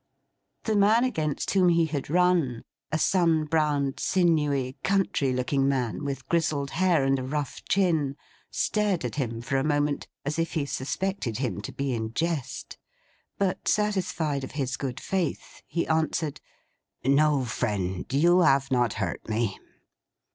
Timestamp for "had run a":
1.85-2.97